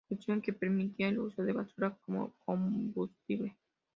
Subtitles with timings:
[0.09, 3.55] Fusion", que permitía el uso de basura como combustible.